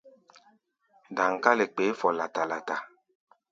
[1.15, 2.75] Daŋkále kpeé fɔ lata-lata.